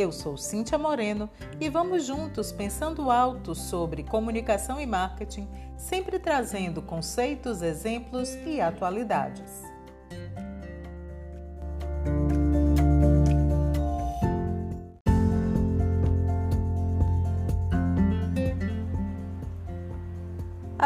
Eu 0.00 0.10
sou 0.10 0.34
Cíntia 0.38 0.78
Moreno 0.78 1.28
e 1.60 1.68
vamos 1.68 2.06
juntos 2.06 2.50
pensando 2.50 3.10
alto 3.10 3.54
sobre 3.54 4.02
comunicação 4.02 4.80
e 4.80 4.86
marketing, 4.86 5.46
sempre 5.76 6.18
trazendo 6.18 6.80
conceitos, 6.80 7.60
exemplos 7.60 8.30
e 8.46 8.62
atualidades. 8.62 9.69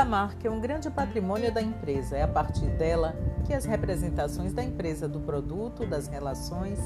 A 0.04 0.06
marca 0.06 0.46
é 0.46 0.50
um 0.50 0.60
grande 0.60 0.90
patrimônio 0.90 1.50
da 1.50 1.62
empresa. 1.62 2.14
É 2.14 2.22
a 2.22 2.28
partir 2.28 2.66
dela 2.66 3.16
que 3.46 3.54
as 3.54 3.64
representações 3.64 4.52
da 4.52 4.62
empresa, 4.62 5.08
do 5.08 5.18
produto, 5.18 5.86
das 5.86 6.08
relações 6.08 6.78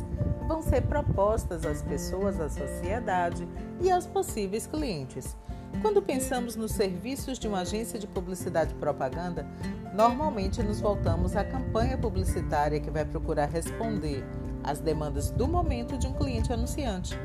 vão 0.46 0.62
ser 0.62 0.82
propostas 0.82 1.66
às 1.66 1.82
pessoas, 1.82 2.38
à 2.38 2.48
sociedade 2.48 3.48
e 3.80 3.90
aos 3.90 4.06
possíveis 4.06 4.68
clientes. 4.68 5.36
Quando 5.82 6.00
pensamos 6.00 6.54
nos 6.54 6.70
serviços 6.70 7.40
de 7.40 7.48
uma 7.48 7.62
agência 7.62 7.98
de 7.98 8.06
publicidade 8.06 8.72
e 8.72 8.76
propaganda, 8.76 9.44
normalmente 9.92 10.62
nos 10.62 10.80
voltamos 10.80 11.34
à 11.34 11.42
campanha 11.42 11.98
publicitária 11.98 12.78
que 12.78 12.88
vai 12.88 13.04
procurar 13.04 13.46
responder 13.46 14.24
às 14.62 14.78
demandas 14.78 15.28
do 15.32 15.48
momento 15.48 15.98
de 15.98 16.06
um 16.06 16.12
cliente 16.12 16.52
anunciante. 16.52 17.18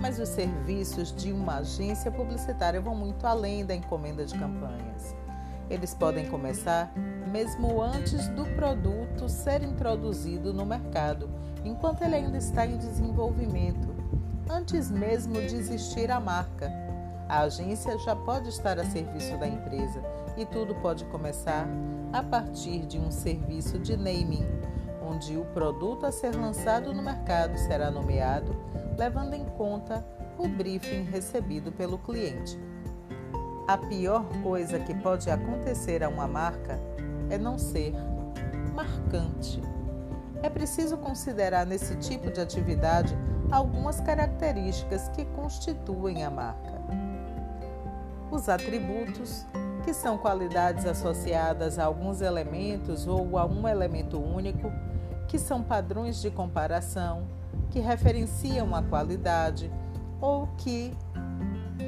Mas 0.00 0.18
os 0.18 0.30
serviços 0.30 1.14
de 1.14 1.30
uma 1.30 1.56
agência 1.56 2.10
publicitária 2.10 2.80
vão 2.80 2.94
muito 2.94 3.26
além 3.26 3.66
da 3.66 3.74
encomenda 3.74 4.24
de 4.24 4.36
campanhas. 4.36 5.14
Eles 5.68 5.94
podem 5.94 6.26
começar 6.28 6.90
mesmo 7.30 7.80
antes 7.82 8.26
do 8.28 8.44
produto 8.56 9.28
ser 9.28 9.62
introduzido 9.62 10.52
no 10.52 10.64
mercado, 10.64 11.28
enquanto 11.64 12.02
ele 12.02 12.16
ainda 12.16 12.38
está 12.38 12.66
em 12.66 12.76
desenvolvimento, 12.76 13.94
antes 14.50 14.90
mesmo 14.90 15.34
de 15.34 15.54
existir 15.54 16.10
a 16.10 16.18
marca. 16.18 16.72
A 17.28 17.42
agência 17.42 17.96
já 17.98 18.16
pode 18.16 18.48
estar 18.48 18.80
a 18.80 18.84
serviço 18.84 19.38
da 19.38 19.46
empresa 19.46 20.02
e 20.36 20.44
tudo 20.44 20.74
pode 20.76 21.04
começar 21.04 21.68
a 22.12 22.22
partir 22.22 22.86
de 22.86 22.98
um 22.98 23.12
serviço 23.12 23.78
de 23.78 23.96
naming, 23.96 24.48
onde 25.08 25.36
o 25.36 25.44
produto 25.44 26.06
a 26.06 26.10
ser 26.10 26.34
lançado 26.34 26.92
no 26.92 27.02
mercado 27.02 27.56
será 27.58 27.90
nomeado 27.90 28.56
levando 28.96 29.34
em 29.34 29.44
conta 29.44 30.04
o 30.38 30.48
briefing 30.48 31.02
recebido 31.02 31.72
pelo 31.72 31.98
cliente. 31.98 32.58
A 33.68 33.78
pior 33.78 34.24
coisa 34.42 34.80
que 34.80 34.94
pode 34.94 35.30
acontecer 35.30 36.02
a 36.02 36.08
uma 36.08 36.26
marca 36.26 36.78
é 37.28 37.38
não 37.38 37.58
ser 37.58 37.94
marcante. 38.74 39.62
É 40.42 40.48
preciso 40.48 40.96
considerar 40.96 41.66
nesse 41.66 41.94
tipo 41.96 42.30
de 42.30 42.40
atividade 42.40 43.16
algumas 43.50 44.00
características 44.00 45.08
que 45.10 45.24
constituem 45.26 46.24
a 46.24 46.30
marca. 46.30 46.80
Os 48.30 48.48
atributos, 48.48 49.44
que 49.84 49.92
são 49.92 50.16
qualidades 50.16 50.86
associadas 50.86 51.78
a 51.78 51.84
alguns 51.84 52.20
elementos 52.20 53.06
ou 53.06 53.36
a 53.36 53.44
um 53.44 53.68
elemento 53.68 54.18
único, 54.18 54.70
que 55.28 55.38
são 55.38 55.62
padrões 55.62 56.20
de 56.20 56.30
comparação, 56.30 57.26
que 57.70 57.80
referenciam 57.80 58.74
a 58.74 58.82
qualidade 58.82 59.70
ou 60.20 60.48
que 60.58 60.92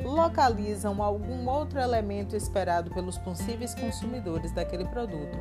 localizam 0.05 1.03
algum 1.03 1.49
outro 1.49 1.79
elemento 1.79 2.35
esperado 2.35 2.91
pelos 2.91 3.19
possíveis 3.19 3.75
consumidores 3.75 4.53
daquele 4.53 4.87
produto. 4.87 5.39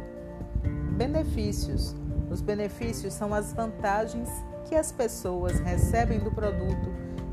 Benefícios: 0.97 1.95
os 2.29 2.41
benefícios 2.41 3.13
são 3.13 3.33
as 3.33 3.53
vantagens 3.53 4.29
que 4.65 4.75
as 4.75 4.91
pessoas 4.91 5.59
recebem 5.59 6.19
do 6.19 6.31
produto 6.31 6.89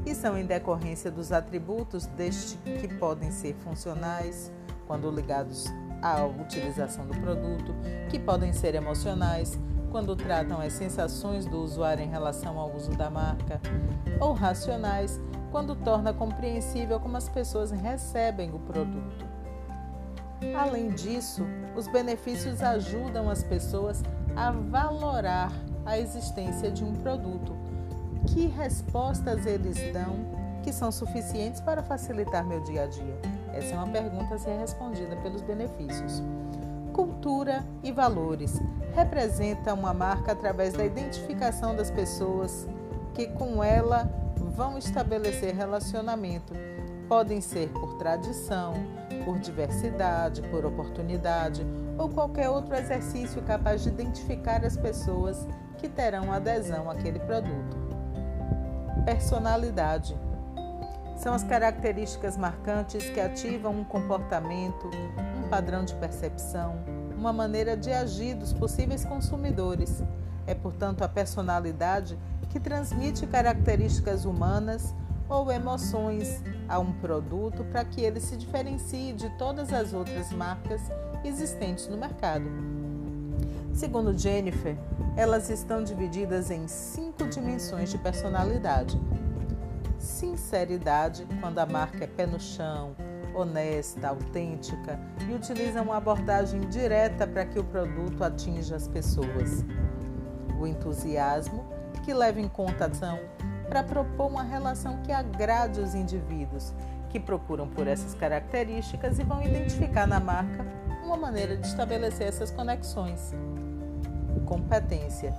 e 0.07 0.15
são 0.15 0.39
em 0.39 0.47
decorrência 0.47 1.11
dos 1.11 1.33
atributos 1.33 2.07
deste 2.07 2.57
que 2.81 2.89
podem 2.89 3.31
ser 3.31 3.55
funcionais, 3.57 4.51
quando 4.87 5.11
ligados 5.11 5.67
à 6.01 6.25
utilização 6.25 7.07
do 7.07 7.15
produto, 7.21 7.75
que 8.09 8.19
podem 8.19 8.53
ser 8.53 8.75
emocionais, 8.75 9.59
quando 9.91 10.15
tratam 10.15 10.61
as 10.61 10.73
sensações 10.73 11.47
do 11.47 11.59
usuário 11.59 12.05
em 12.05 12.09
relação 12.09 12.59
ao 12.59 12.75
uso 12.75 12.91
da 12.93 13.11
marca, 13.11 13.61
ou 14.21 14.33
racionais, 14.33 15.21
quando 15.51 15.75
torna 15.75 16.13
compreensível 16.13 17.01
como 17.01 17.17
as 17.17 17.29
pessoas 17.29 17.71
recebem 17.71 18.51
o 18.55 18.59
produto. 18.59 19.27
Além 20.55 20.91
disso, 20.91 21.45
os 21.77 21.89
benefícios 21.89 22.63
ajudam 22.63 23.29
as 23.29 23.43
pessoas 23.43 24.03
a 24.37 24.51
valorar 24.51 25.53
a 25.85 25.99
existência 25.99 26.71
de 26.71 26.85
um 26.85 26.93
produto. 26.95 27.57
Que 28.27 28.47
respostas 28.47 29.47
eles 29.47 29.77
dão 29.93 30.39
que 30.63 30.73
são 30.73 30.93
suficientes 30.93 31.61
para 31.61 31.83
facilitar 31.83 32.45
meu 32.45 32.61
dia 32.61 32.85
a 32.85 32.87
dia? 32.87 33.19
Essa 33.53 33.75
é 33.75 33.77
uma 33.77 33.89
pergunta 33.89 34.35
a 34.35 34.39
ser 34.39 34.57
respondida 34.59 35.17
pelos 35.17 35.43
benefícios. 35.43 36.23
Cultura 36.93 37.65
e 37.83 37.91
valores 37.91 38.61
representa 38.99 39.73
uma 39.73 39.95
marca 39.95 40.33
através 40.33 40.73
da 40.73 40.85
identificação 40.85 41.75
das 41.77 41.89
pessoas 41.89 42.67
que 43.15 43.29
com 43.29 43.63
ela 43.63 44.11
vão 44.37 44.77
estabelecer 44.77 45.55
relacionamento. 45.55 46.53
Podem 47.09 47.41
ser 47.41 47.69
por 47.69 47.97
tradição, 47.97 48.75
por 49.25 49.39
diversidade, 49.39 50.43
por 50.51 50.67
oportunidade 50.67 51.65
ou 51.97 52.09
qualquer 52.09 52.51
outro 52.51 52.75
exercício 52.75 53.41
capaz 53.43 53.85
de 53.85 53.89
identificar 53.89 54.65
as 54.65 54.77
pessoas 54.77 55.47
que 55.79 55.89
terão 55.89 56.33
adesão 56.33 56.91
àquele 56.91 57.21
produto. 57.21 57.77
Personalidade 59.05 60.19
são 61.17 61.33
as 61.35 61.45
características 61.45 62.37
marcantes 62.37 63.09
que 63.11 63.21
ativam 63.21 63.79
um 63.79 63.85
comportamento, 63.85 64.91
um 65.39 65.49
padrão 65.49 65.85
de 65.85 65.95
percepção, 65.95 66.98
uma 67.19 67.33
maneira 67.33 67.77
de 67.77 67.91
agir 67.91 68.35
dos 68.35 68.53
possíveis 68.53 69.05
consumidores. 69.05 70.03
É, 70.47 70.55
portanto, 70.55 71.03
a 71.03 71.09
personalidade 71.09 72.17
que 72.49 72.61
transmite 72.61 73.27
características 73.27 74.25
humanas 74.25 74.95
ou 75.29 75.51
emoções 75.53 76.43
a 76.67 76.79
um 76.79 76.93
produto 76.93 77.65
para 77.65 77.85
que 77.85 78.01
ele 78.01 78.21
se 78.21 78.37
diferencie 78.37 79.13
de 79.13 79.29
todas 79.37 79.73
as 79.73 79.93
outras 79.93 80.33
marcas 80.33 80.81
existentes 81.23 81.87
no 81.89 81.99
mercado. 81.99 82.47
Segundo 83.75 84.17
Jennifer, 84.17 84.77
elas 85.17 85.51
estão 85.51 85.85
divididas 85.85 86.51
em 86.51 86.67
cinco 86.67 87.27
dimensões 87.27 87.91
de 87.91 87.99
personalidade: 87.99 88.99
sinceridade, 89.99 91.27
quando 91.41 91.59
a 91.59 91.67
marca 91.67 92.05
é 92.05 92.07
pé 92.07 92.27
no 92.27 92.41
chão, 92.41 92.97
honesta, 93.41 94.09
autêntica 94.09 94.99
e 95.29 95.33
utiliza 95.33 95.83
uma 95.83 95.97
abordagem 95.97 96.61
direta 96.69 97.27
para 97.27 97.47
que 97.47 97.59
o 97.59 97.65
produto 97.65 98.23
atinja 98.23 98.77
as 98.77 98.89
pessoas. 98.89 99.65
O 100.61 100.67
entusiasmo, 100.67 101.65
que 102.05 102.13
leva 102.13 102.41
em 102.41 102.49
conta 102.49 102.85
a 102.85 102.89
ação 102.89 103.19
para 103.69 103.83
propor 103.83 104.29
uma 104.29 104.43
relação 104.43 105.03
que 105.03 105.13
agrade 105.13 105.81
os 105.81 105.95
indivíduos, 105.95 106.73
que 107.11 107.21
procuram 107.21 107.69
por 107.69 107.87
essas 107.87 108.15
características 108.15 109.19
e 109.19 109.23
vão 109.23 109.43
identificar 109.43 110.07
na 110.07 110.19
marca 110.19 110.67
uma 111.05 111.17
maneira 111.17 111.57
de 111.57 111.67
estabelecer 111.67 112.27
essas 112.27 112.51
conexões. 112.51 113.33
Competência 114.47 115.35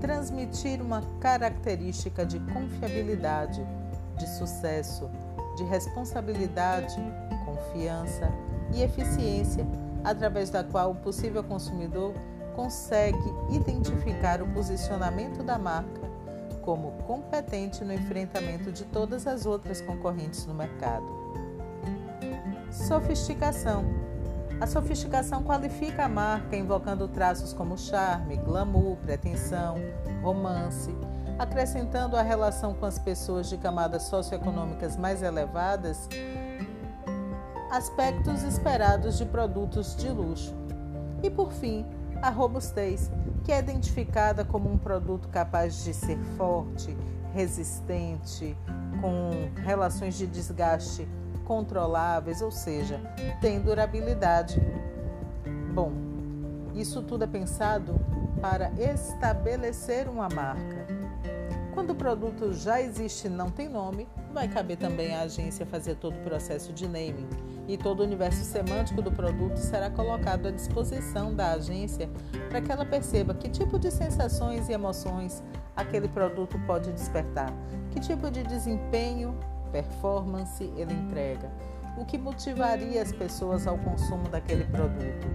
transmitir 0.00 0.80
uma 0.80 1.02
característica 1.20 2.24
de 2.24 2.38
confiabilidade, 2.40 3.66
de 4.18 4.28
sucesso, 4.28 5.10
de 5.56 5.64
responsabilidade, 5.64 6.96
confiança 7.56 8.30
e 8.72 8.82
eficiência, 8.82 9.66
através 10.04 10.50
da 10.50 10.62
qual 10.62 10.92
o 10.92 10.94
possível 10.94 11.42
consumidor 11.42 12.14
consegue 12.54 13.34
identificar 13.50 14.42
o 14.42 14.48
posicionamento 14.48 15.42
da 15.42 15.58
marca 15.58 16.06
como 16.62 16.92
competente 17.06 17.84
no 17.84 17.92
enfrentamento 17.92 18.72
de 18.72 18.84
todas 18.84 19.26
as 19.26 19.46
outras 19.46 19.80
concorrentes 19.80 20.46
no 20.46 20.54
mercado. 20.54 21.06
Sofisticação. 22.70 23.84
A 24.60 24.66
sofisticação 24.66 25.42
qualifica 25.42 26.06
a 26.06 26.08
marca 26.08 26.56
invocando 26.56 27.06
traços 27.06 27.52
como 27.52 27.78
charme, 27.78 28.36
glamour, 28.38 28.96
pretensão, 28.96 29.76
romance, 30.22 30.90
acrescentando 31.38 32.16
a 32.16 32.22
relação 32.22 32.74
com 32.74 32.86
as 32.86 32.98
pessoas 32.98 33.48
de 33.48 33.58
camadas 33.58 34.04
socioeconômicas 34.04 34.96
mais 34.96 35.22
elevadas 35.22 36.08
aspectos 37.70 38.42
esperados 38.42 39.18
de 39.18 39.24
produtos 39.24 39.96
de 39.96 40.08
luxo. 40.08 40.54
E 41.22 41.30
por 41.30 41.52
fim, 41.52 41.84
a 42.22 42.30
robustez, 42.30 43.10
que 43.44 43.52
é 43.52 43.58
identificada 43.58 44.44
como 44.44 44.70
um 44.70 44.78
produto 44.78 45.28
capaz 45.28 45.84
de 45.84 45.92
ser 45.92 46.18
forte, 46.36 46.96
resistente, 47.32 48.56
com 49.00 49.30
relações 49.62 50.16
de 50.16 50.26
desgaste 50.26 51.06
controláveis, 51.44 52.42
ou 52.42 52.50
seja, 52.50 53.00
tem 53.40 53.60
durabilidade. 53.60 54.60
Bom, 55.72 55.92
isso 56.74 57.02
tudo 57.02 57.24
é 57.24 57.26
pensado 57.26 57.94
para 58.40 58.70
estabelecer 58.78 60.08
uma 60.08 60.28
marca. 60.28 60.86
Quando 61.76 61.90
o 61.90 61.94
produto 61.94 62.54
já 62.54 62.80
existe 62.80 63.26
e 63.26 63.30
não 63.30 63.50
tem 63.50 63.68
nome, 63.68 64.08
vai 64.32 64.48
caber 64.48 64.78
também 64.78 65.14
à 65.14 65.20
agência 65.20 65.66
fazer 65.66 65.96
todo 65.96 66.16
o 66.16 66.22
processo 66.22 66.72
de 66.72 66.86
naming 66.86 67.28
e 67.68 67.76
todo 67.76 68.00
o 68.00 68.02
universo 68.02 68.42
semântico 68.44 69.02
do 69.02 69.12
produto 69.12 69.58
será 69.58 69.90
colocado 69.90 70.48
à 70.48 70.50
disposição 70.50 71.34
da 71.34 71.52
agência 71.52 72.08
para 72.48 72.62
que 72.62 72.72
ela 72.72 72.86
perceba 72.86 73.34
que 73.34 73.50
tipo 73.50 73.78
de 73.78 73.90
sensações 73.90 74.70
e 74.70 74.72
emoções 74.72 75.42
aquele 75.76 76.08
produto 76.08 76.58
pode 76.66 76.90
despertar, 76.92 77.52
que 77.90 78.00
tipo 78.00 78.30
de 78.30 78.42
desempenho, 78.42 79.38
performance 79.70 80.64
ele 80.78 80.94
entrega, 80.94 81.50
o 81.98 82.06
que 82.06 82.16
motivaria 82.16 83.02
as 83.02 83.12
pessoas 83.12 83.66
ao 83.66 83.76
consumo 83.76 84.26
daquele 84.30 84.64
produto. 84.64 85.26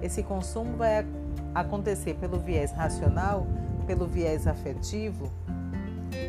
Esse 0.00 0.22
consumo 0.22 0.76
vai 0.76 1.04
acontecer 1.52 2.14
pelo 2.14 2.38
viés 2.38 2.70
racional, 2.70 3.48
pelo 3.84 4.06
viés 4.06 4.46
afetivo, 4.46 5.28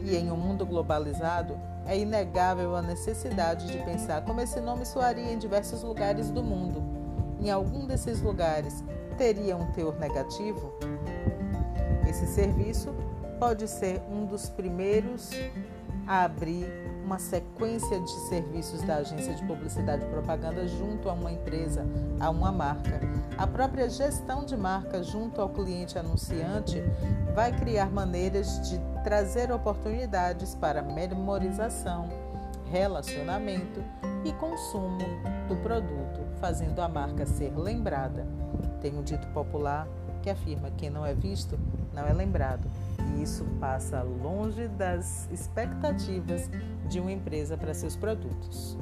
e 0.04 0.16
em 0.16 0.32
um 0.32 0.38
mundo 0.38 0.66
globalizado, 0.66 1.60
é 1.86 1.98
inegável 1.98 2.76
a 2.76 2.82
necessidade 2.82 3.68
de 3.68 3.78
pensar 3.80 4.24
como 4.24 4.42
esse 4.42 4.60
nome 4.60 4.86
soaria 4.86 5.32
em 5.32 5.38
diversos 5.38 5.82
lugares 5.84 6.30
do 6.30 6.44
mundo. 6.44 6.84
Em 7.42 7.50
algum 7.50 7.86
desses 7.86 8.22
lugares, 8.22 8.84
teria 9.18 9.56
um 9.56 9.72
teor 9.72 9.98
negativo? 10.00 10.74
Esse 12.08 12.28
serviço 12.28 12.94
pode 13.40 13.68
ser 13.68 14.02
um 14.12 14.26
dos 14.26 14.50
primeiros 14.50 15.32
a 16.06 16.24
abrir 16.24 16.66
uma 17.10 17.18
sequência 17.18 18.00
de 18.00 18.12
serviços 18.28 18.84
da 18.84 18.98
agência 18.98 19.34
de 19.34 19.44
publicidade 19.44 20.06
e 20.06 20.10
propaganda 20.10 20.68
junto 20.68 21.10
a 21.10 21.14
uma 21.14 21.32
empresa, 21.32 21.84
a 22.20 22.30
uma 22.30 22.52
marca. 22.52 23.02
A 23.36 23.48
própria 23.48 23.90
gestão 23.90 24.46
de 24.46 24.56
marca 24.56 25.02
junto 25.02 25.42
ao 25.42 25.50
cliente 25.50 25.98
anunciante 25.98 26.84
vai 27.34 27.52
criar 27.52 27.90
maneiras 27.90 28.70
de 28.70 28.80
trazer 29.04 29.52
oportunidades 29.52 30.54
para 30.54 30.84
memorização, 30.84 32.08
relacionamento 32.70 33.84
e 34.24 34.32
consumo 34.34 35.00
do 35.48 35.56
produto, 35.64 36.20
fazendo 36.40 36.80
a 36.80 36.88
marca 36.88 37.26
ser 37.26 37.58
lembrada. 37.58 38.28
Tem 38.82 38.96
um 38.96 39.02
dito 39.02 39.28
popular 39.30 39.88
que 40.22 40.30
afirma: 40.30 40.70
quem 40.78 40.92
não 40.92 41.04
é 41.04 41.16
visto 41.16 41.58
não 41.92 42.06
é 42.06 42.14
lembrado. 42.14 42.70
E 43.16 43.24
isso 43.24 43.46
passa 43.60 44.02
longe 44.02 44.68
das 44.68 45.30
expectativas 45.32 46.50
de 46.88 47.00
uma 47.00 47.12
empresa 47.12 47.58
para 47.58 47.74
seus 47.74 47.96
produtos. 47.96 48.78